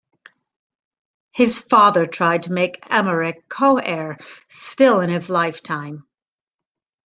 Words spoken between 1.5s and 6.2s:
father tried to make Emeric co-heir still in his lifetime.